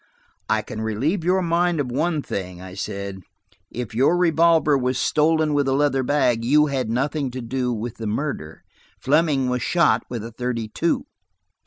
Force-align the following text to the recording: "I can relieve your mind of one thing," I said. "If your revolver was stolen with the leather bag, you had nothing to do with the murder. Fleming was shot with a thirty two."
"I 0.49 0.63
can 0.63 0.81
relieve 0.81 1.23
your 1.23 1.43
mind 1.43 1.79
of 1.79 1.91
one 1.91 2.23
thing," 2.23 2.59
I 2.59 2.73
said. 2.73 3.21
"If 3.69 3.93
your 3.93 4.17
revolver 4.17 4.75
was 4.75 4.97
stolen 4.97 5.53
with 5.53 5.67
the 5.67 5.75
leather 5.75 6.01
bag, 6.01 6.43
you 6.43 6.65
had 6.65 6.89
nothing 6.89 7.29
to 7.29 7.39
do 7.39 7.71
with 7.71 7.97
the 7.97 8.07
murder. 8.07 8.63
Fleming 8.99 9.47
was 9.47 9.61
shot 9.61 10.01
with 10.09 10.23
a 10.25 10.31
thirty 10.31 10.67
two." 10.67 11.05